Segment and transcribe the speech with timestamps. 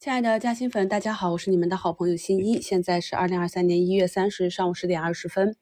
[0.00, 2.58] 亲爱的嘉兴粉，大家好，我是你们的好朋友新一。
[2.62, 5.56] 现在是二零二三年一月三十日上午十点二十分。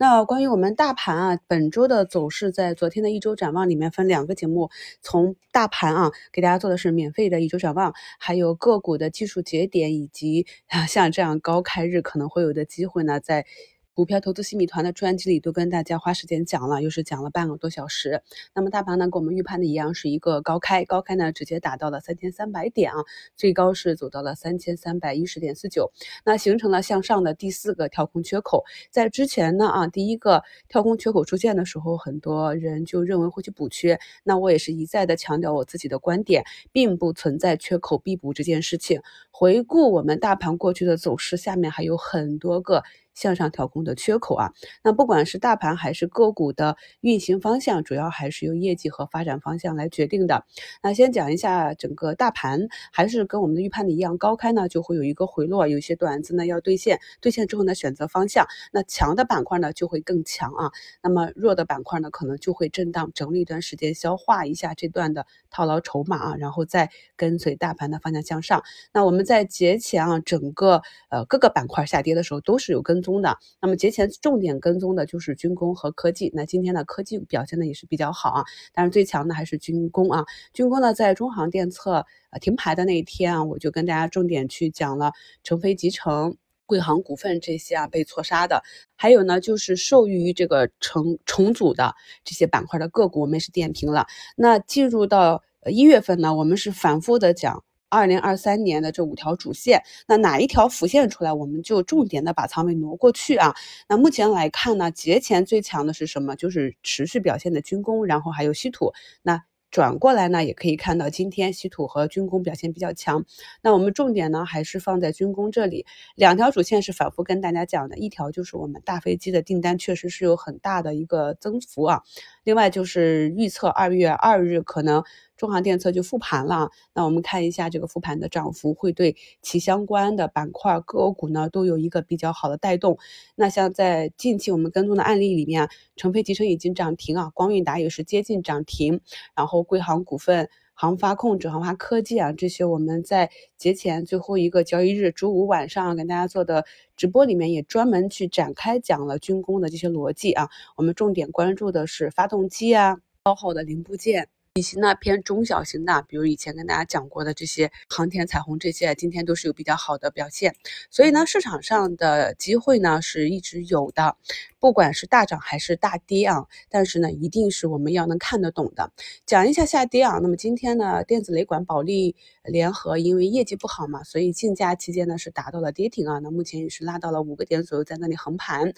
[0.00, 4.68] 那关于我们大盘啊，本周的走势，在昨天的一周展望里面分两个节目，
[5.00, 13.46] 从大盘啊给大家做的是免费的一周展望，还有个股的技术节点，以及啊 像这样高开日可能会有的机会呢，在。
[13.94, 18.22] 股票投资新米团的专辑里都跟大家花时间讲了，又是讲了半个多小时。
[18.52, 23.04] 那么大盘呢，跟我们预判的一样，是一个高开，高开呢直接达到了三千三百点啊，
[23.36, 25.92] 最高是走到了三千三百一十点四九，
[26.24, 28.64] 那形成了向上的第四个跳空缺口。
[28.90, 39.00] 在之前呢啊，第一个跳空缺口出现的时候，很多人就认为会去补缺，那我也是一再的强调我自己的观点，并不存在缺口必补这件事情。
[39.30, 42.82] 回顾我们大盘过去的走势，下面还有很多个。
[43.14, 50.44] 向上调控的缺口啊，那不管是大盘还是个股的运行方向，主要还是由业绩和发展方向来决定的。
[50.82, 68.64] 那先讲一下整个大盘，还是跟我们的预判的一样，高开呢就会有一个回落，有些短子呢要兑现，兑现之后呢选择方向，那强的板块呢就会更强啊，那么弱的板块呢可能就会震荡整理一段时间，消化一下这段的套牢筹码啊，然后再跟随大盘的方向向上。
[68.92, 73.03] 那我们在节前啊，整个呃各个板块下跌的时候都是有跟。
[73.04, 76.32] 踪的，那么节前重点跟踪的就是军工和科技。
[76.34, 80.24] 那今天的科技表现的也是比较好啊，但是最强的还是军工啊。
[80.52, 85.12] 军工呢，在中航电测呃停牌的那一天啊，我就跟大家重点去讲了
[85.44, 88.62] 成飞集成、贵航股份这些啊被错杀的，
[88.96, 91.94] 还有呢就是受益于这个重重组的
[92.24, 94.06] 这些板块的个股，我们是点评了。
[94.36, 97.62] 那进入到一月份呢，我们是反复的讲。
[97.94, 103.54] 二零二三年的这五条主线，那哪一条浮现出来，我们就重点的把仓位挪过去啊。
[103.88, 106.34] 那目前来看呢，节前最强的是什么？
[106.34, 108.92] 就是持续表现的军工，然后还有稀土。
[109.22, 113.24] 那转过来呢，也可以看到今天稀土和军工表现比较强。
[113.60, 115.84] 那我们重点呢，还是放在军工这里。
[116.14, 122.02] 两条主线是反复跟大家讲的，一条就是我们大飞机的订单确实是有很大的一个增幅啊。
[122.44, 125.02] 另外就是预测二月二日可能。
[125.36, 132.98] 中航电测就复盘了，那我们看一下这个复盘的涨幅，会对其相关的板块个股呢都有一个比较好的带动。
[133.34, 139.00] 那像在近期我们跟踪的案例里面，成飞集成已经涨停啊，光韵达也是接近涨停，
[139.34, 146.64] 然后贵航股份、航发控制、航发科技啊这些，我们在节前最后一个交易日周五晚上跟大家做的
[146.96, 154.28] 直播里面也专门去展开讲了军工的这些逻辑啊，我们重点关注的是发动机啊、消耗的零部件。
[154.56, 160.54] 以及呢偏中小型的，比如以前跟大家讲过的这些航天彩虹这些，今天都是有比较好的表现。
[160.92, 164.16] 所以呢，市场上的机会呢是一直有的，
[164.64, 166.46] 不管是大涨还是大跌啊。
[166.70, 168.92] 但是呢，一定是我们要能看得懂的。
[169.26, 176.18] 讲一下下跌啊，那么今天呢，电子雷管保利联合因为业绩不好嘛，所以竞价期间呢是达到了跌停啊。
[176.20, 178.72] 那目前也是拉到了五个点左右，在那里横盘。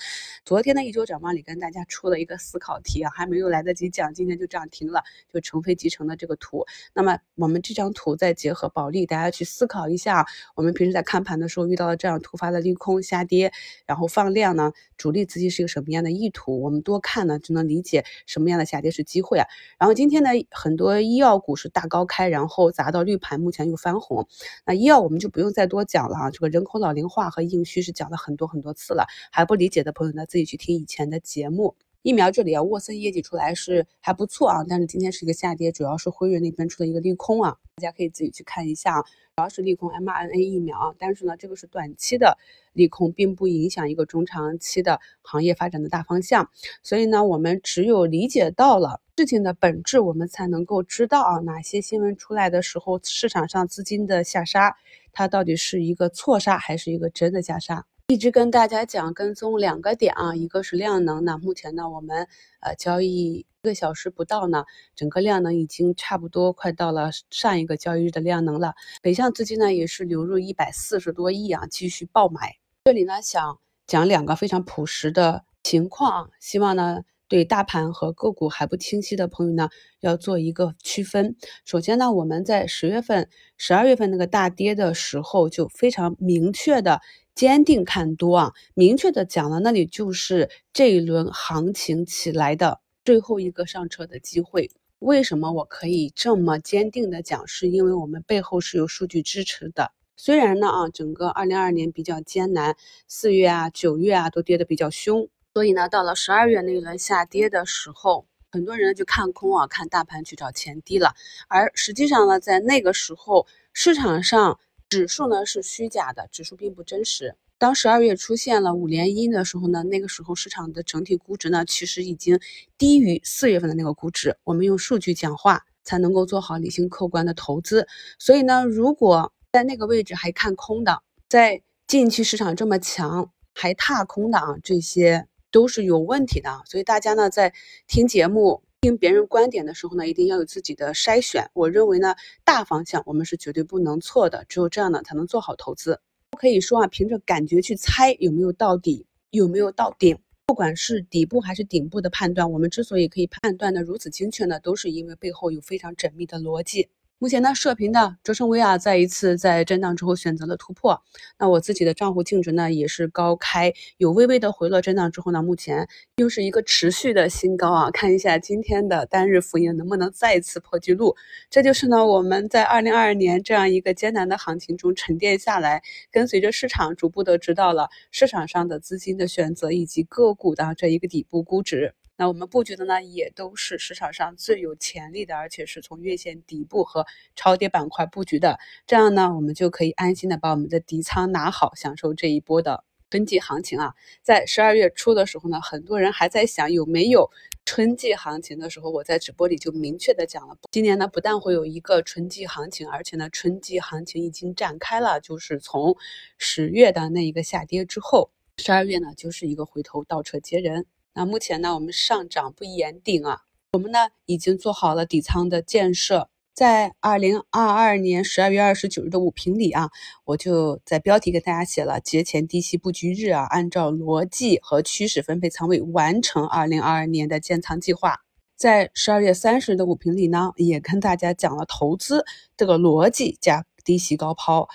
[0.45, 5.63] 昨天的一周展望里跟大家出了一个思考题啊，还没有来得及讲，今天就涨停了，就成。
[5.67, 6.65] 飞集成的这个图，
[6.95, 13.51] 那么我们这张图再结合保利，大家去思考一下，我们平时在看盘的时候遇到了这样突发的利空下跌，
[13.85, 16.63] 然后放量呢，主力资金是一个什什么样的意图？
[16.63, 19.47] 我们多看呢，就能理解什么样的下跌是机会啊。
[19.79, 24.27] 然后今天呢，很多医药股是大高开，然后砸到绿盘，目前又翻红。
[24.65, 31.75] 那医药我们就不用再多讲了啊，这个人口老龄化和硬需是讲了很多很多次了，还不理解的朋友呢，自己去听以前的节目。
[32.03, 42.39] 疫苗这里啊，沃森业绩出来是还不错啊，但是今天是一个下跌，主要是辉瑞那边出的一个利空啊，大家可以自己去看一下啊，主要是利空 mRNA 疫苗啊，但是呢，这个是短期的
[42.73, 46.49] 利空，并不影响一个中长期的行业发展的大方向，
[46.83, 54.77] 所以呢，我们只有理解到了事情的本质，我们才能够知道啊，哪些新闻出来的时候，市场上资金的下杀，
[55.13, 57.85] 它到底是一个错杀还是一个真的下杀。
[58.09, 62.29] 一直跟大家讲跟踪两个点啊，一个是量能那，目前呢我们
[62.61, 68.77] 呃交易一个小时不到呢，整个量能已经差不多快到了上一个交易日的量能了。
[69.03, 72.55] 北向资金呢也是流入一百四十多亿啊，继续爆买。
[72.85, 73.59] 这里呢想
[73.89, 79.69] 讲两个非常朴实的情况，希望呢对大盘和个股还不清晰的朋友呢
[80.01, 81.37] 要做一个区分。
[81.65, 87.01] 首先呢我们在十月份、十二月份那个大跌的时候就非常明确的。
[87.37, 88.53] 坚定看多啊！
[88.73, 94.71] 明确的讲了，那里就是这一轮行情起来的最后一个上车的机会。
[95.01, 97.47] 为什么我可以这么坚定的讲？
[97.47, 99.93] 是因为我们背后是有数据支持的。
[100.17, 102.75] 虽然呢啊，整个二零二二年比较艰难，
[103.07, 111.15] 四月啊、九月啊都跌得比较凶，所以呢，到了十二月那一轮下跌的时候，很多人就看空啊，看大盘去找前低了。
[111.49, 114.61] 而实际上呢，在那个时候市场上。
[114.91, 117.35] 指数呢是虚假的，指数并不真实。
[117.57, 122.39] 当十二月出现了五连阴的时候呢，那个时候市场的整体估值呢，其实已经
[122.77, 124.37] 低于四月份的那个估值。
[124.45, 127.89] 我们用数据讲话，才能够做好理性客观的投资。
[128.19, 135.27] 所以呢，如果在那个位置还看空的，在近期市场这么强还踏空的啊，这些
[135.57, 136.51] 都是有问题的。
[136.67, 137.55] 所以大家呢，在
[137.87, 141.49] 听节目、听别人观点的时候呢，一定要有自己的筛选。
[141.55, 142.15] 我认为呢，
[142.45, 145.99] 大方向我们是绝对不能错的，只有这样呢，才能做好投资。
[146.31, 150.19] 不可以说啊，凭着感觉去猜有没有到底，有没有到顶。
[150.45, 156.91] 不管是底部还是顶部的判断，我们之所以可以判断的如此精确呢，都是因为背后有非常缜密的逻辑。
[157.19, 161.03] 目前呢，射频的卓胜威啊，再一次在震荡之后选择了突破。
[161.39, 164.83] 那我自己的账户净值呢，也是高开，有微微的回落。
[164.83, 167.91] 震荡之后呢，目前又是一个持续的新高啊！
[167.91, 171.17] 看一下今天的单日浮盈能不能再次破纪录。
[171.49, 181.95] 这就是呢，我们在二零二二年这样一个艰难的行情中沉淀下来，跟随着市场逐步的知道了市场上的资金的选择以及个股的这一个底部估值。
[182.19, 193.95] 那我们布局的呢，也都是市场上最有潜力的，而且是从月线底部和超跌板块布局的，这样呢，我们就可以安心的把我们的底仓拿好，享受这一波的春季行情啊。
[194.23, 197.31] 在十二月初的时候呢，很多人还在想有没有
[197.67, 205.95] 春季行情的时候，我在直播里就明确的讲了，今年呢不但会有一个春季行情，而且呢春季行情已经展开了，就是从
[206.39, 210.87] 十月的那一个下跌之后，十二月呢就是一个回头倒车接人。
[211.19, 213.39] 那目前呢，我们上涨不言顶啊，
[213.73, 219.89] 我们呢已经做好了底仓的建设，在二零二二年十二月二十九日的午评里啊，
[220.27, 228.21] 我就在标题给大家写了节前低吸布局日啊，按照逻辑和趋势分配仓位，完成二零二二年的建仓计划。
[228.55, 232.27] 在十二月三十日的午评里呢，也跟大家讲了投资
[232.59, 234.69] 这个逻辑加低吸高抛，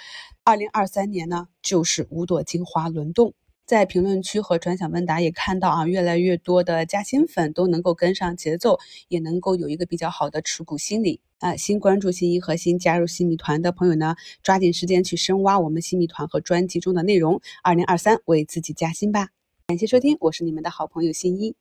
[0.43, 3.35] 二零二三年呢就是五朵金花轮动。
[3.65, 11.55] 在评论区和专享问答也看到啊，越来越多的加薪粉都能够跟上节奏，也能够有一个比较好的持股心理啊。
[11.55, 17.39] 新关注新一和新加入新米团的朋友呢，抓紧时间去深挖我们新米团和专辑中的内容。
[17.63, 19.29] 二零二三为自己加薪吧！
[19.67, 21.55] 感谢收听，我是你们的好朋友新一。